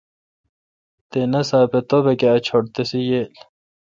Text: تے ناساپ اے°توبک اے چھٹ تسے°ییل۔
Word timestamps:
تے 1.09 1.19
ناساپ 1.31 1.71
اے°توبک 1.75 2.21
اے 2.27 2.39
چھٹ 2.45 2.63
تسے°ییل۔ 2.73 3.31